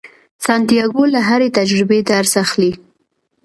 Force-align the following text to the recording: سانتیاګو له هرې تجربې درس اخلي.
سانتیاګو 0.45 1.03
له 1.13 1.19
هرې 1.29 1.47
تجربې 1.57 1.99
درس 2.11 2.33
اخلي. 2.43 2.71